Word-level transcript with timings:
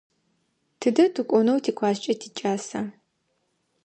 Тыдэ 0.79 1.05
тыкӏонэу 1.15 1.63
тикласскӏэ 1.63 2.13
тикӏаса? 2.21 2.81